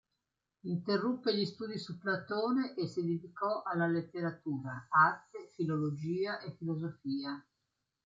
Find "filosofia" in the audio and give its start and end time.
6.55-7.45